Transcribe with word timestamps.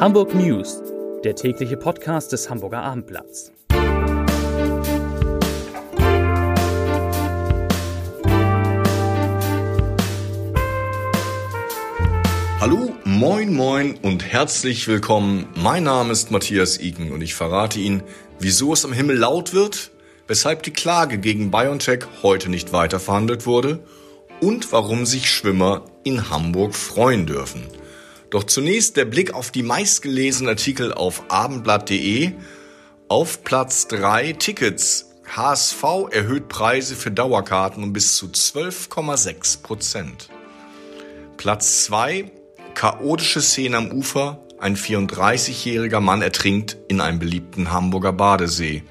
Hamburg 0.00 0.34
News, 0.34 0.82
der 1.24 1.36
tägliche 1.36 1.76
Podcast 1.76 2.32
des 2.32 2.48
Hamburger 2.48 2.80
Abendblatts. 2.80 3.52
Hallo, 12.58 12.94
moin, 13.04 13.52
moin 13.52 13.98
und 14.00 14.24
herzlich 14.24 14.88
willkommen. 14.88 15.46
Mein 15.54 15.84
Name 15.84 16.12
ist 16.12 16.30
Matthias 16.30 16.80
Iken 16.80 17.12
und 17.12 17.20
ich 17.20 17.34
verrate 17.34 17.78
Ihnen, 17.78 18.02
wieso 18.38 18.72
es 18.72 18.86
am 18.86 18.94
Himmel 18.94 19.18
laut 19.18 19.52
wird, 19.52 19.90
weshalb 20.26 20.62
die 20.62 20.72
Klage 20.72 21.18
gegen 21.18 21.50
BioNTech 21.50 22.04
heute 22.22 22.48
nicht 22.48 22.72
weiter 22.72 23.00
verhandelt 23.00 23.44
wurde 23.44 23.80
und 24.40 24.72
warum 24.72 25.04
sich 25.04 25.28
Schwimmer 25.28 25.84
in 26.04 26.30
Hamburg 26.30 26.74
freuen 26.74 27.26
dürfen. 27.26 27.66
Doch 28.30 28.44
zunächst 28.44 28.96
der 28.96 29.04
Blick 29.04 29.34
auf 29.34 29.50
die 29.50 29.64
meistgelesenen 29.64 30.50
Artikel 30.50 30.94
auf 30.94 31.24
abendblatt.de. 31.28 32.32
Auf 33.08 33.42
Platz 33.42 33.88
3 33.88 34.34
Tickets. 34.34 35.06
HSV 35.36 35.82
erhöht 36.10 36.48
Preise 36.48 36.94
für 36.94 37.10
Dauerkarten 37.10 37.82
um 37.82 37.92
bis 37.92 38.16
zu 38.16 38.26
12,6 38.26 39.62
Prozent. 39.62 40.28
Platz 41.36 41.84
2 41.84 42.30
Chaotische 42.74 43.40
Szene 43.40 43.76
am 43.76 43.90
Ufer. 43.90 44.40
Ein 44.60 44.76
34-jähriger 44.76 46.00
Mann 46.00 46.22
ertrinkt 46.22 46.76
in 46.88 47.00
einem 47.00 47.18
beliebten 47.18 47.72
Hamburger 47.72 48.12
Badesee. 48.12 48.84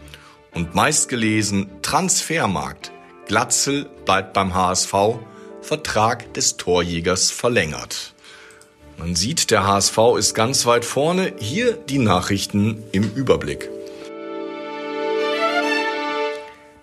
Und 0.53 0.75
meistgelesen 0.75 1.69
Transfermarkt. 1.81 2.91
Glatzel 3.25 3.89
bleibt 4.03 4.33
beim 4.33 4.53
HSV. 4.53 4.93
Vertrag 5.61 6.33
des 6.33 6.57
Torjägers 6.57 7.31
verlängert. 7.31 8.13
Man 8.99 9.15
sieht, 9.15 9.49
der 9.49 9.65
HSV 9.65 9.97
ist 10.17 10.33
ganz 10.33 10.65
weit 10.65 10.83
vorne. 10.83 11.33
Hier 11.39 11.71
die 11.71 11.99
Nachrichten 11.99 12.83
im 12.91 13.09
Überblick. 13.15 13.69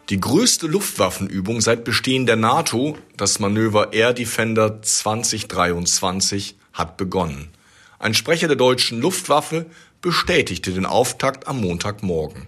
Die 0.08 0.18
größte 0.18 0.66
Luftwaffenübung 0.66 1.60
seit 1.60 1.84
Bestehen 1.84 2.24
der 2.24 2.36
NATO, 2.36 2.96
das 3.18 3.38
Manöver 3.38 3.92
Air 3.92 4.14
Defender 4.14 4.80
2023, 4.80 6.56
hat 6.72 6.96
begonnen. 6.96 7.50
Ein 7.98 8.14
Sprecher 8.14 8.48
der 8.48 8.56
deutschen 8.56 9.02
Luftwaffe 9.02 9.66
bestätigte 10.00 10.72
den 10.72 10.86
Auftakt 10.86 11.46
am 11.46 11.60
Montagmorgen. 11.60 12.46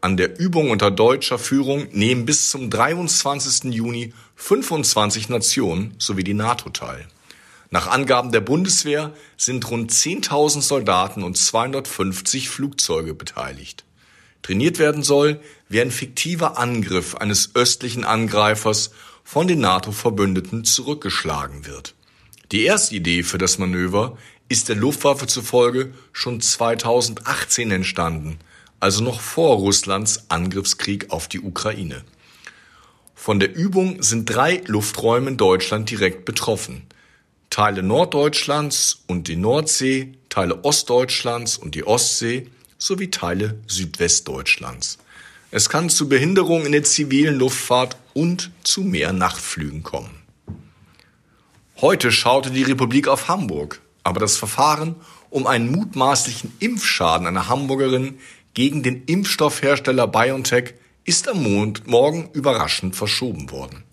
An 0.00 0.16
der 0.16 0.36
Übung 0.36 0.70
unter 0.70 0.90
deutscher 0.90 1.38
Führung 1.38 1.86
nehmen 1.92 2.26
bis 2.26 2.50
zum 2.50 2.70
23. 2.70 3.72
Juni 3.72 4.12
25 4.34 5.28
Nationen 5.28 5.94
sowie 5.98 6.24
die 6.24 6.34
NATO 6.34 6.70
teil. 6.70 7.06
Nach 7.70 7.88
Angaben 7.88 8.32
der 8.32 8.40
Bundeswehr 8.40 9.12
sind 9.36 9.68
rund 9.70 9.90
10.000 9.92 10.62
Soldaten 10.62 11.22
und 11.22 11.36
250 11.36 12.48
Flugzeuge 12.48 13.14
beteiligt. 13.14 13.84
Trainiert 14.42 14.78
werden 14.78 15.02
soll, 15.02 15.40
wie 15.68 15.80
ein 15.80 15.90
fiktiver 15.90 16.58
Angriff 16.58 17.16
eines 17.16 17.54
östlichen 17.54 18.04
Angreifers 18.04 18.92
von 19.24 19.48
den 19.48 19.60
NATO-Verbündeten 19.60 20.64
zurückgeschlagen 20.64 21.66
wird. 21.66 21.94
Die 22.52 22.62
erste 22.62 22.94
Idee 22.94 23.24
für 23.24 23.38
das 23.38 23.58
Manöver 23.58 24.16
ist 24.48 24.68
der 24.68 24.76
Luftwaffe 24.76 25.26
zufolge 25.26 25.92
schon 26.12 26.40
2018 26.40 27.72
entstanden, 27.72 28.38
also 28.78 29.02
noch 29.02 29.20
vor 29.20 29.56
Russlands 29.56 30.26
Angriffskrieg 30.28 31.10
auf 31.10 31.26
die 31.26 31.40
Ukraine. 31.40 32.04
Von 33.16 33.40
der 33.40 33.52
Übung 33.52 34.00
sind 34.04 34.26
drei 34.26 34.62
Lufträume 34.66 35.30
in 35.30 35.36
Deutschland 35.36 35.90
direkt 35.90 36.24
betroffen. 36.24 36.82
Teile 37.50 37.82
Norddeutschlands 37.82 39.04
und 39.06 39.28
die 39.28 39.36
Nordsee, 39.36 40.14
Teile 40.28 40.64
Ostdeutschlands 40.64 41.56
und 41.56 41.74
die 41.74 41.86
Ostsee 41.86 42.48
sowie 42.78 43.10
Teile 43.10 43.58
Südwestdeutschlands. 43.66 44.98
Es 45.50 45.68
kann 45.68 45.88
zu 45.88 46.08
Behinderungen 46.08 46.66
in 46.66 46.72
der 46.72 46.84
zivilen 46.84 47.38
Luftfahrt 47.38 47.96
und 48.14 48.50
zu 48.62 48.82
mehr 48.82 49.12
Nachtflügen 49.12 49.82
kommen. 49.82 50.10
Heute 51.80 52.12
schaute 52.12 52.50
die 52.50 52.62
Republik 52.62 53.08
auf 53.08 53.28
Hamburg, 53.28 53.80
aber 54.02 54.20
das 54.20 54.36
Verfahren 54.36 54.96
um 55.30 55.46
einen 55.46 55.70
mutmaßlichen 55.70 56.52
Impfschaden 56.58 57.26
einer 57.26 57.48
Hamburgerin 57.48 58.18
gegen 58.54 58.82
den 58.82 59.04
Impfstoffhersteller 59.04 60.06
BioNTech 60.06 60.74
ist 61.04 61.28
am 61.28 61.42
Morgen 61.42 62.30
überraschend 62.32 62.96
verschoben 62.96 63.50
worden. 63.50 63.85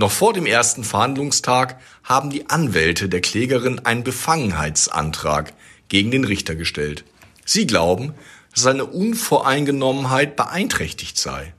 Noch 0.00 0.12
vor 0.12 0.32
dem 0.32 0.46
ersten 0.46 0.84
Verhandlungstag 0.84 1.80
haben 2.04 2.30
die 2.30 2.48
Anwälte 2.48 3.08
der 3.08 3.20
Klägerin 3.20 3.80
einen 3.80 4.04
Befangenheitsantrag 4.04 5.52
gegen 5.88 6.12
den 6.12 6.22
Richter 6.22 6.54
gestellt. 6.54 7.04
Sie 7.44 7.66
glauben, 7.66 8.14
seine 8.54 8.84
Unvoreingenommenheit 8.84 10.36
beeinträchtigt 10.36 11.18
sei. 11.18 11.52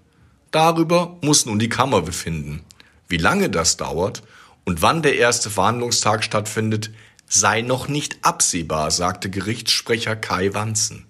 Darüber 0.52 1.18
muss 1.22 1.46
nun 1.46 1.60
die 1.60 1.68
Kammer 1.68 2.02
befinden. 2.02 2.64
Wie 3.10 3.18
lange 3.18 3.50
das 3.50 3.76
dauert 3.76 4.24
und 4.64 4.82
wann 4.82 5.02
der 5.02 5.18
erste 5.18 5.50
Verhandlungstag 5.50 6.24
stattfindet, 6.24 6.92
sei 7.28 7.62
noch 7.62 7.90
nicht 7.90 8.20
absehbar, 8.22 8.90
sagte 8.92 9.30
Gerichtssprecher 9.30 10.16
Kai 10.16 10.54
Wanzen. 10.54 11.06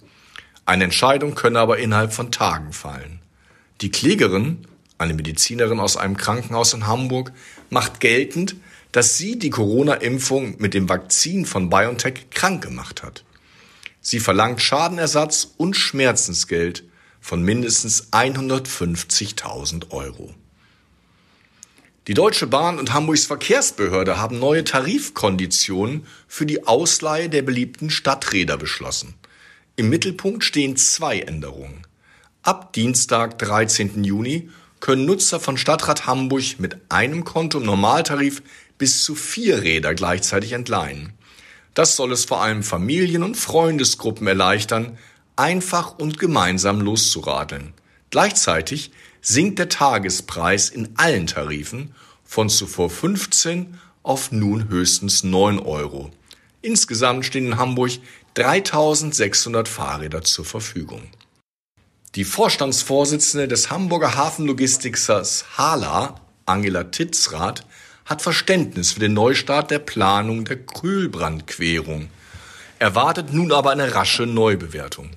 Eine 0.66 0.85
Entscheidung 0.85 1.35
könne 1.35 1.59
aber 1.59 1.78
innerhalb 1.78 2.12
von 2.12 2.31
Tagen 2.31 2.73
fallen. 2.73 3.22
Die 3.81 3.91
Klägerin 3.91 4.66
eine 4.99 5.15
Medizinerin 5.15 5.79
aus 5.79 5.97
einem 5.97 6.17
Krankenhaus 6.17 6.73
in 6.73 6.85
Hamburg, 6.85 7.31
macht 7.69 7.99
geltend, 7.99 8.55
dass 8.91 9.17
sie 9.17 9.39
die 9.39 9.49
Corona-Impfung 9.49 10.55
mit 10.59 10.73
dem 10.73 10.89
Vakzin 10.89 11.45
von 11.45 11.69
BioNTech 11.69 12.29
krank 12.29 12.63
gemacht 12.63 13.01
hat. 13.03 13.23
Sie 14.01 14.19
verlangt 14.19 14.61
Schadenersatz 14.61 15.53
und 15.57 15.75
Schmerzensgeld 15.75 16.83
von 17.19 17.43
mindestens 17.43 18.11
150.000 18.11 19.91
Euro. 19.91 20.33
Die 22.07 22.13
Deutsche 22.15 22.47
Bahn 22.47 22.79
und 22.79 22.93
Hamburgs 22.93 23.25
Verkehrsbehörde 23.25 24.17
haben 24.17 24.39
neue 24.39 24.63
Tarifkonditionen 24.63 26.07
für 26.27 26.47
die 26.47 26.65
Ausleihe 26.65 27.29
der 27.29 27.43
beliebten 27.43 27.91
Stadträder 27.91 28.57
beschlossen. 28.57 29.13
Im 29.75 29.89
Mittelpunkt 29.89 30.43
stehen 30.43 30.75
zwei 30.75 31.19
Änderungen. 31.19 31.85
Ab 32.41 32.73
Dienstag, 32.73 33.38
13. 33.38 34.03
Juni, 34.03 34.49
können 34.79 35.06
Nutzer 35.06 35.40
von 35.40 35.57
Stadtrat 35.57 36.07
Hamburg 36.07 36.59
mit 36.59 36.78
einem 36.90 37.23
Konto 37.23 37.59
im 37.59 37.66
Normaltarif 37.66 38.41
bis 38.78 39.03
zu 39.03 39.16
vier 39.16 39.62
Räder 39.62 39.94
gleichzeitig 39.94 40.53
entleihen. 40.53 41.13
Das 41.73 41.95
soll 41.95 42.12
es 42.12 42.25
vor 42.25 42.41
allem 42.41 42.63
Familien 42.63 43.23
und 43.23 43.38
Freundesgruppen 43.38 44.28
erleichtern, 44.28 44.97
einfach 45.35 45.97
und 45.97 46.19
gemeinsam 46.19 46.81
loszuradeln. 46.81 47.73
Gleichzeitig 48.09 48.91
sinkt 49.22 49.59
der 49.59 49.69
Tagespreis 49.69 50.69
in 50.69 50.89
allen 50.95 51.28
Tarifen 51.28 51.94
von 52.23 52.50
zuvor 52.50 52.89
15 52.89 53.79
auf 54.03 54.31
nun 54.31 54.69
höchstens 54.69 55.24
9 55.24 55.59
Euro. 55.59 56.12
Insgesamt 56.62 57.25
stehen 57.25 57.48
in 57.48 57.57
Hamburg 57.57 57.92
3600 58.33 59.68
Fahrräder 59.68 60.24
zur 60.24 60.45
Verfügung. 60.45 61.03
Die 62.15 62.23
Vorstandsvorsitzende 62.23 63.47
des 63.47 63.69
Hamburger 63.69 64.15
Hafenlogistikers 64.15 65.45
Hala, 65.57 66.15
Angela 66.47 66.85
Titzrath, 66.85 67.63
hat 68.03 68.23
Verständnis 68.23 68.94
für 68.94 69.00
den 69.00 69.13
Neustart 69.13 69.69
der 69.69 69.77
Planung 69.77 70.44
der 70.44 70.65
Krühlbrandquerung, 70.65 72.09
erwartet 72.79 73.31
nun 73.31 73.51
aber 73.51 73.69
eine 73.69 73.94
rasche 73.94 74.23
Neubewertung. 74.23 75.11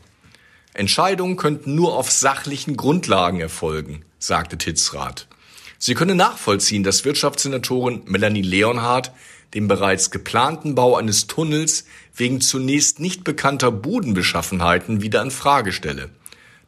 Entscheidungen 0.75 1.37
könnten 1.37 1.75
nur 1.75 1.97
auf 1.97 2.11
sachlichen 2.11 2.77
Grundlagen 2.77 3.41
erfolgen, 3.41 4.05
sagte 4.19 4.59
Titzrath. 4.59 5.29
Sie 5.79 5.95
könne 5.95 6.15
nachvollziehen, 6.15 6.83
dass 6.83 7.07
Wirtschaftssenatorin 7.07 8.03
Melanie 8.05 8.43
Leonhardt 8.43 9.13
den 9.55 9.67
bereits 9.67 10.11
geplanten 10.11 10.75
Bau 10.75 10.97
eines 10.97 11.27
Tunnels 11.27 11.87
wegen 12.15 12.43
zunächst 12.43 13.01
nicht 13.01 13.25
bekannter 13.25 13.71
Bodenbeschaffenheiten 13.71 15.01
wieder 15.01 15.23
in 15.23 15.31
Frage 15.31 15.73
stelle. 15.73 16.11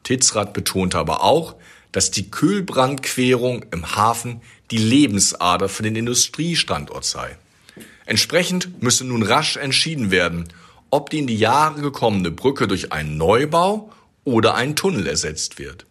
Titzrath 0.05 0.53
betonte 0.53 0.97
aber 0.97 1.23
auch, 1.23 1.55
dass 1.91 2.11
die 2.11 2.31
Kühlbrandquerung 2.31 3.65
im 3.71 3.95
Hafen 3.95 4.41
die 4.71 4.77
Lebensader 4.77 5.67
für 5.67 5.83
den 5.83 5.95
Industriestandort 5.97 7.03
sei. 7.03 7.37
Entsprechend 8.05 8.81
müsse 8.81 9.03
nun 9.03 9.23
rasch 9.23 9.57
entschieden 9.57 10.11
werden, 10.11 10.47
ob 10.89 11.09
die 11.09 11.19
in 11.19 11.27
die 11.27 11.37
Jahre 11.37 11.81
gekommene 11.81 12.31
Brücke 12.31 12.67
durch 12.67 12.93
einen 12.93 13.17
Neubau 13.17 13.91
oder 14.23 14.55
einen 14.55 14.75
Tunnel 14.75 15.07
ersetzt 15.07 15.59
wird. 15.59 15.85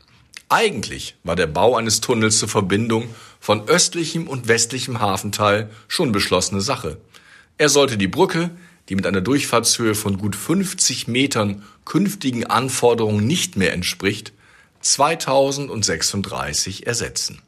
Eigentlich 0.48 1.16
war 1.24 1.36
der 1.36 1.46
Bau 1.46 1.76
eines 1.76 2.00
Tunnels 2.00 2.38
zur 2.38 2.48
Verbindung 2.48 3.08
von 3.40 3.68
östlichem 3.68 4.28
und 4.28 4.46
westlichem 4.46 5.00
Hafenteil 5.00 5.70
schon 5.88 6.12
beschlossene 6.12 6.60
Sache. 6.60 6.98
Er 7.58 7.68
sollte 7.68 7.96
die 7.98 8.08
Brücke, 8.08 8.50
die 8.88 8.96
mit 8.96 9.06
einer 9.06 9.20
Durchfahrtshöhe 9.20 9.94
von 9.94 10.18
gut 10.18 10.36
50 10.36 11.08
Metern 11.08 11.62
künftigen 11.84 12.46
Anforderungen 12.46 13.26
nicht 13.26 13.56
mehr 13.56 13.72
entspricht, 13.72 14.32
2036 14.80 16.86
ersetzen. 16.86 17.40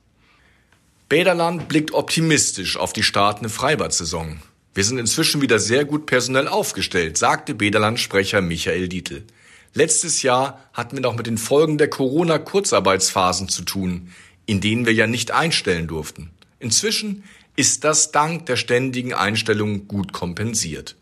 Bäderland 1.09 1.69
blickt 1.69 1.93
optimistisch 1.93 2.77
auf 2.77 2.93
die 2.93 3.05
startende 3.05 3.49
Freibad-Saison. 3.49 4.41
Wir 4.75 4.85
sind 4.85 4.99
inzwischen 4.99 5.41
wieder 5.41 5.59
sehr 5.59 5.85
gut 5.85 6.07
personell 6.07 6.49
aufgestellt, 6.49 7.17
sagte 7.17 7.55
Bäderland-Sprecher 7.55 8.41
Michael 8.41 8.89
Dietl. 8.89 9.25
Letztes 9.73 10.23
Jahr 10.23 10.65
hatten 10.73 10.97
wir 10.97 11.03
noch 11.03 11.17
mit 11.17 11.27
den 11.27 11.39
Folgen 11.39 11.79
der 11.79 11.89
Corona-Kurzarbeitsphasen 11.89 13.49
zu 13.49 13.63
tun, 13.63 14.11
in 14.47 14.61
denen 14.61 14.87
wir 14.87 14.95
ja 14.95 15.07
nicht 15.07 15.31
einstellen 15.31 15.87
durften. 15.87 16.31
Inzwischen 16.59 17.23
ist 17.57 17.85
das 17.85 18.11
dank 18.11 18.47
der 18.47 18.57
ständigen 18.57 19.15
Einstellung 19.15 19.87
gut 19.87 20.13
kompensiert. 20.13 20.97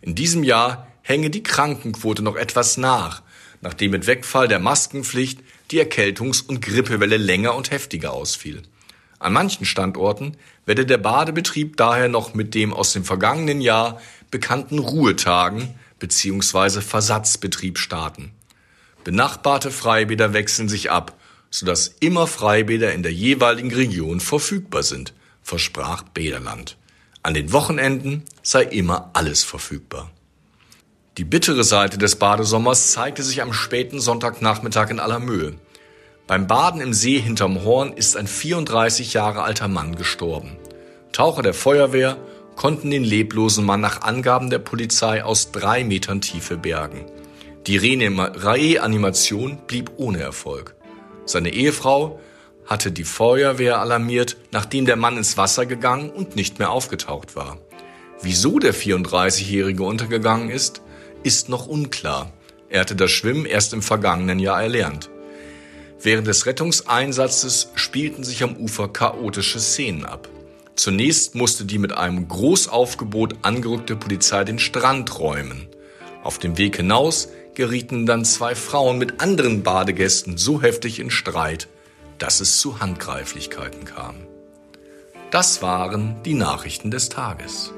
In 0.00 0.14
diesem 0.14 0.42
Jahr 0.42 0.86
hänge 1.02 1.30
die 1.30 1.42
Krankenquote 1.42 2.22
noch 2.22 2.36
etwas 2.36 2.76
nach, 2.76 3.22
nachdem 3.60 3.90
mit 3.90 4.06
Wegfall 4.06 4.48
der 4.48 4.58
Maskenpflicht 4.58 5.40
die 5.70 5.80
Erkältungs- 5.80 6.46
und 6.46 6.62
Grippewelle 6.62 7.16
länger 7.16 7.54
und 7.54 7.70
heftiger 7.70 8.12
ausfiel. 8.12 8.62
An 9.18 9.32
manchen 9.32 9.64
Standorten 9.64 10.36
werde 10.64 10.86
der 10.86 10.98
Badebetrieb 10.98 11.76
daher 11.76 12.08
noch 12.08 12.34
mit 12.34 12.54
dem 12.54 12.72
aus 12.72 12.92
dem 12.92 13.04
vergangenen 13.04 13.60
Jahr 13.60 14.00
bekannten 14.30 14.78
Ruhetagen 14.78 15.74
bzw. 15.98 16.80
Versatzbetrieb 16.80 17.78
starten. 17.78 18.30
Benachbarte 19.02 19.70
Freibäder 19.70 20.32
wechseln 20.34 20.68
sich 20.68 20.90
ab, 20.90 21.18
sodass 21.50 21.88
immer 22.00 22.26
Freibäder 22.26 22.92
in 22.92 23.02
der 23.02 23.12
jeweiligen 23.12 23.72
Region 23.72 24.20
verfügbar 24.20 24.82
sind, 24.82 25.14
versprach 25.42 26.02
Bäderland. 26.02 26.76
An 27.22 27.34
den 27.34 27.52
Wochenenden 27.52 28.24
sei 28.42 28.62
immer 28.62 29.10
alles 29.12 29.44
verfügbar. 29.44 30.10
Die 31.16 31.24
bittere 31.24 31.64
Seite 31.64 31.98
des 31.98 32.16
Badesommers 32.16 32.92
zeigte 32.92 33.22
sich 33.24 33.42
am 33.42 33.52
späten 33.52 34.00
Sonntagnachmittag 34.00 34.90
in 34.90 35.00
aller 35.00 35.18
Mühe. 35.18 35.54
Beim 36.28 36.46
Baden 36.46 36.80
im 36.80 36.92
See 36.92 37.18
hinterm 37.18 37.64
Horn 37.64 37.92
ist 37.92 38.16
ein 38.16 38.28
34 38.28 39.14
Jahre 39.14 39.42
alter 39.42 39.66
Mann 39.66 39.96
gestorben. 39.96 40.56
Taucher 41.12 41.42
der 41.42 41.54
Feuerwehr 41.54 42.18
konnten 42.54 42.90
den 42.90 43.02
leblosen 43.02 43.64
Mann 43.64 43.80
nach 43.80 44.02
Angaben 44.02 44.50
der 44.50 44.60
Polizei 44.60 45.24
aus 45.24 45.50
drei 45.50 45.82
Metern 45.84 46.20
Tiefe 46.20 46.56
bergen. 46.56 47.06
Die 47.66 47.76
Reanimation 47.76 49.58
blieb 49.66 49.90
ohne 49.96 50.20
Erfolg. 50.20 50.76
Seine 51.24 51.50
Ehefrau 51.50 52.20
hatte 52.68 52.92
die 52.92 53.04
Feuerwehr 53.04 53.80
alarmiert, 53.80 54.36
nachdem 54.52 54.84
der 54.84 54.96
Mann 54.96 55.16
ins 55.16 55.36
Wasser 55.36 55.66
gegangen 55.66 56.10
und 56.10 56.36
nicht 56.36 56.58
mehr 56.58 56.70
aufgetaucht 56.70 57.34
war. 57.34 57.58
Wieso 58.20 58.58
der 58.58 58.74
34-Jährige 58.74 59.82
untergegangen 59.82 60.50
ist, 60.50 60.82
ist 61.22 61.48
noch 61.48 61.66
unklar. 61.66 62.32
Er 62.68 62.80
hatte 62.80 62.94
das 62.94 63.10
Schwimmen 63.10 63.46
erst 63.46 63.72
im 63.72 63.80
vergangenen 63.80 64.38
Jahr 64.38 64.62
erlernt. 64.62 65.08
Während 66.00 66.26
des 66.26 66.44
Rettungseinsatzes 66.44 67.72
spielten 67.74 68.22
sich 68.22 68.42
am 68.42 68.54
Ufer 68.56 68.88
chaotische 68.88 69.58
Szenen 69.58 70.04
ab. 70.04 70.28
Zunächst 70.76 71.34
musste 71.34 71.64
die 71.64 71.78
mit 71.78 71.92
einem 71.92 72.28
Großaufgebot 72.28 73.36
angerückte 73.42 73.96
Polizei 73.96 74.44
den 74.44 74.58
Strand 74.58 75.18
räumen. 75.18 75.68
Auf 76.22 76.38
dem 76.38 76.58
Weg 76.58 76.76
hinaus 76.76 77.30
gerieten 77.54 78.04
dann 78.04 78.24
zwei 78.24 78.54
Frauen 78.54 78.98
mit 78.98 79.20
anderen 79.20 79.62
Badegästen 79.62 80.36
so 80.36 80.62
heftig 80.62 81.00
in 81.00 81.10
Streit, 81.10 81.66
dass 82.18 82.40
es 82.40 82.60
zu 82.60 82.80
Handgreiflichkeiten 82.80 83.84
kam. 83.84 84.16
Das 85.30 85.62
waren 85.62 86.22
die 86.24 86.34
Nachrichten 86.34 86.90
des 86.90 87.08
Tages. 87.08 87.72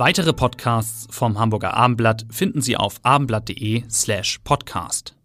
Weitere 0.00 0.32
Podcasts 0.32 1.08
vom 1.10 1.40
Hamburger 1.40 1.74
Abendblatt 1.74 2.24
finden 2.30 2.62
Sie 2.62 2.76
auf 2.76 3.00
abendblatt.de 3.02 3.82
slash 3.90 4.38
podcast. 4.44 5.17